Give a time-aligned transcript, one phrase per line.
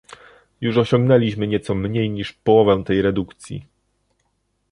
[0.61, 3.65] Już osiągnęliśmy nieco mniej niż połowę tej redukcji